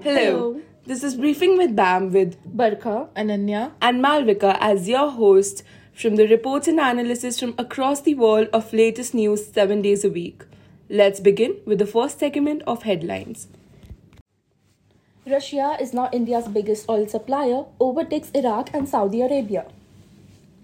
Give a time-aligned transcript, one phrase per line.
[0.00, 0.60] Hello.
[0.86, 6.28] This is Briefing with BAM with Barkha, Anannya, and Malvika as your host from the
[6.28, 10.44] reports and analysis from across the world of latest news 7 days a week.
[10.88, 13.48] Let's begin with the first segment of headlines.
[15.26, 19.66] Russia is now India's biggest oil supplier, overtakes Iraq and Saudi Arabia.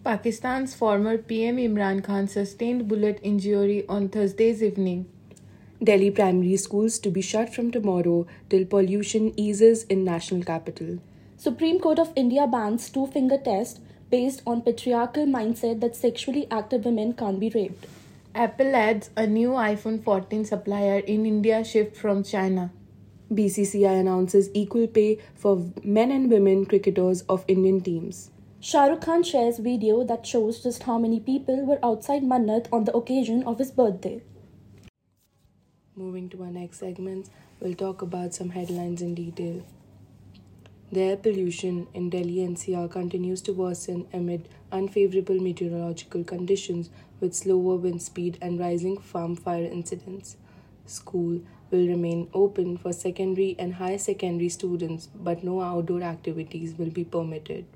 [0.04, 5.06] Pakistan's former PM Imran Khan sustained bullet injury on Thursday's evening.
[5.82, 10.98] Delhi primary schools to be shut from tomorrow till pollution eases in national capital.
[11.36, 17.12] Supreme Court of India bans two-finger test based on patriarchal mindset that sexually active women
[17.12, 17.86] can't be raped.
[18.34, 22.72] Apple adds a new iPhone 14 supplier in India shift from China.
[23.32, 28.30] BCCI announces equal pay for men and women cricketers of Indian teams.
[28.60, 32.84] Shah Rukh Khan shares video that shows just how many people were outside Mannat on
[32.84, 34.22] the occasion of his birthday.
[35.96, 39.64] Moving to our next segment, we'll talk about some headlines in detail.
[40.90, 47.76] The air pollution in Delhi NCR continues to worsen amid unfavorable meteorological conditions with slower
[47.76, 50.36] wind speed and rising farm fire incidents.
[50.84, 56.90] School will remain open for secondary and high secondary students, but no outdoor activities will
[56.90, 57.66] be permitted.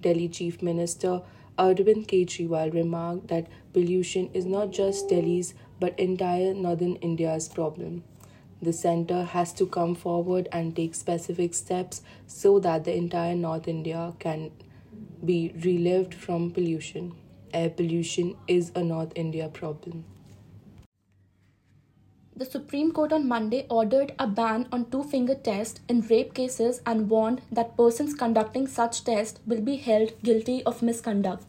[0.00, 1.22] Delhi Chief Minister
[1.58, 8.04] Arvind Kejriwal remarked that pollution is not just Delhi's but entire northern India's problem.
[8.62, 13.66] The center has to come forward and take specific steps so that the entire North
[13.66, 14.52] India can
[15.24, 17.14] be relieved from pollution.
[17.52, 20.04] Air pollution is a North India problem.
[22.36, 26.80] The Supreme Court on Monday ordered a ban on two finger test in rape cases
[26.86, 31.44] and warned that persons conducting such tests will be held guilty of misconduct.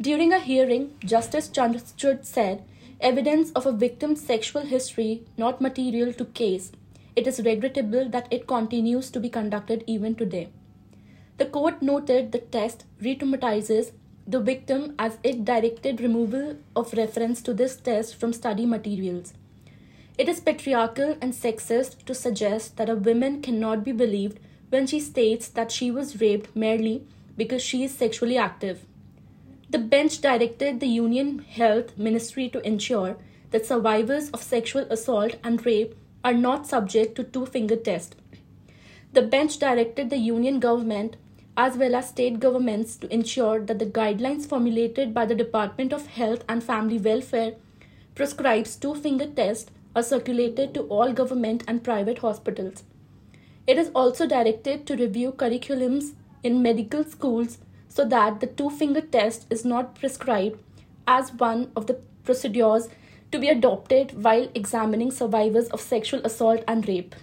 [0.00, 2.64] During a hearing, Justice Chandrachud said,
[3.00, 6.72] Evidence of a victim's sexual history not material to case.
[7.14, 10.48] It is regrettable that it continues to be conducted even today.
[11.36, 13.92] The court noted the test re-traumatizes
[14.26, 19.34] the victim as it directed removal of reference to this test from study materials.
[20.16, 25.00] It is patriarchal and sexist to suggest that a woman cannot be believed when she
[25.00, 27.06] states that she was raped merely
[27.36, 28.86] because she is sexually active.
[29.68, 33.16] The bench directed the Union Health Ministry to ensure
[33.50, 38.14] that survivors of sexual assault and rape are not subject to two finger test.
[39.12, 41.16] The bench directed the Union government
[41.56, 46.06] as well as state governments to ensure that the guidelines formulated by the Department of
[46.06, 47.54] Health and Family Welfare
[48.14, 52.84] prescribes two finger test are circulated to all government and private hospitals.
[53.66, 59.00] It is also directed to review curriculums in medical schools so that the two finger
[59.00, 60.60] test is not prescribed
[61.06, 62.88] as one of the procedures
[63.32, 67.14] to be adopted while examining survivors of sexual assault and rape.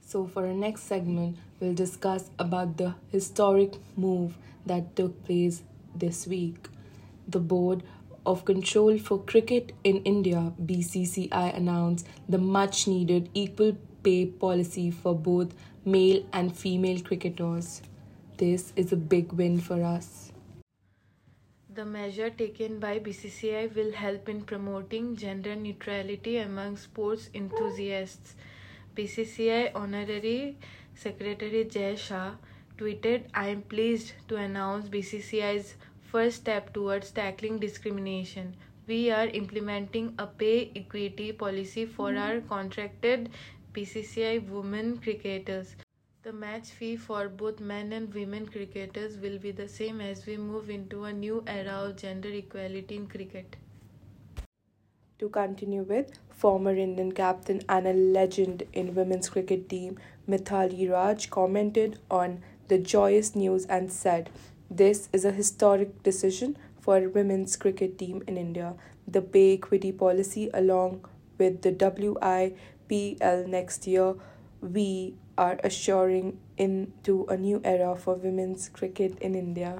[0.00, 4.36] So for our next segment, we'll discuss about the historic move
[4.66, 5.62] that took place
[5.94, 6.68] this week.
[7.26, 7.82] The Board
[8.26, 15.14] of Control for Cricket in India, BCCI, announced the much needed equal pay policy for
[15.14, 15.54] both
[15.84, 17.82] male and female cricketers.
[18.42, 20.32] This is a big win for us.
[21.72, 28.34] The measure taken by BCCI will help in promoting gender neutrality among sports enthusiasts.
[28.96, 30.56] BCCI Honorary
[30.96, 32.32] Secretary Jay Shah
[32.76, 38.56] tweeted, I am pleased to announce BCCI's first step towards tackling discrimination.
[38.88, 43.30] We are implementing a pay equity policy for our contracted
[43.72, 45.76] BCCI women cricketers.
[46.24, 50.36] The match fee for both men and women cricketers will be the same as we
[50.36, 53.56] move into a new era of gender equality in cricket.
[55.18, 61.28] To continue with, former Indian captain and a legend in women's cricket team Mithali Raj
[61.28, 64.30] commented on the joyous news and said,
[64.70, 68.76] "This is a historic decision for women's cricket team in India.
[69.08, 71.04] The pay equity policy along
[71.38, 74.14] with the WIPL next year
[74.60, 79.70] we are assuring into a new era for women's cricket in India.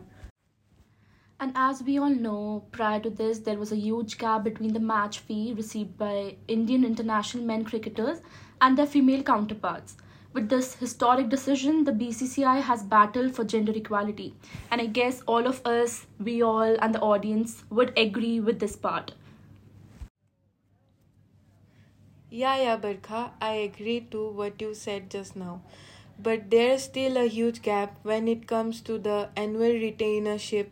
[1.38, 4.81] And as we all know, prior to this, there was a huge gap between the
[4.81, 8.20] match fee received by Indian international men cricketers
[8.61, 9.97] and their female counterparts.
[10.32, 14.35] With this historic decision, the BCCI has battled for gender equality.
[14.70, 18.76] And I guess all of us, we all, and the audience would agree with this
[18.76, 19.12] part.
[22.34, 25.61] Yeah, yeah, Barkha, I agree to what you said just now.
[26.19, 30.69] But there's still a huge gap when it comes to the annual retainership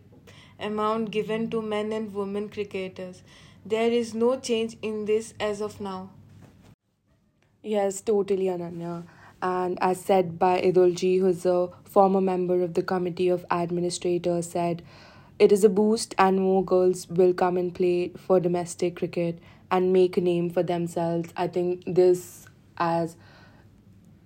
[0.58, 3.22] amount given to men and women cricketers.
[3.66, 6.08] There is no change in this as of now.
[7.62, 9.04] Yes, totally, Anannya.
[9.42, 14.82] And as said by Edulji, who's a former member of the Committee of Administrators, said,
[15.38, 19.38] it is a boost and more girls will come and play for domestic cricket
[19.70, 21.32] and make a name for themselves.
[21.36, 22.46] I think this
[22.76, 23.16] as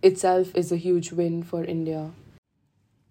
[0.02, 2.10] itself is a huge win for India.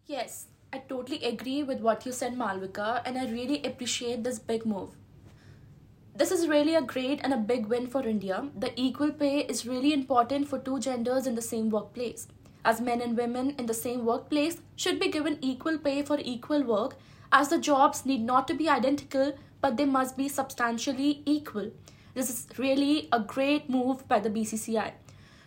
[0.06, 4.65] Yes, I totally agree with what you said, Malvika, and I really appreciate this big
[4.65, 4.89] move.
[6.15, 8.50] This is really a great and a big win for India.
[8.57, 12.27] The equal pay is really important for two genders in the same workplace.
[12.63, 16.63] As men and women in the same workplace should be given equal pay for equal
[16.63, 16.95] work,
[17.31, 21.71] as the jobs need not to be identical, but they must be substantially equal.
[22.13, 24.92] This is really a great move by the BCCI.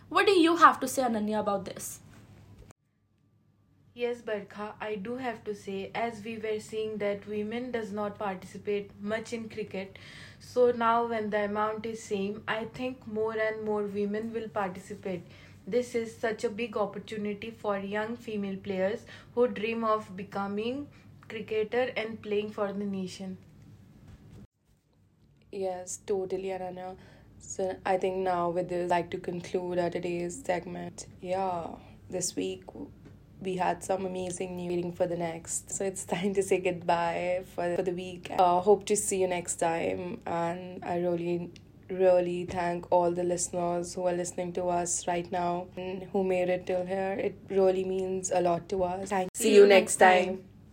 [0.09, 2.01] What do you have to say, Anannya, about this?
[3.93, 8.19] Yes, Barkha, I do have to say, as we were seeing that women does not
[8.19, 9.97] participate much in cricket,
[10.39, 15.25] so now when the amount is same, I think more and more women will participate.
[15.65, 20.87] This is such a big opportunity for young female players who dream of becoming
[21.27, 23.37] cricketer and playing for the nation.
[25.57, 26.95] Yes, totally, Anannya.
[27.39, 31.07] So I think now with this, I'd like to conclude our today's segment.
[31.21, 31.67] Yeah,
[32.09, 32.63] this week
[33.41, 35.71] we had some amazing news waiting for the next.
[35.71, 38.31] So it's time to say goodbye for, for the week.
[38.37, 40.21] Uh, hope to see you next time.
[40.27, 41.49] And I really,
[41.89, 46.49] really thank all the listeners who are listening to us right now and who made
[46.49, 47.15] it till here.
[47.19, 49.09] It really means a lot to us.
[49.09, 49.39] Thanks.
[49.39, 50.43] See, you next time.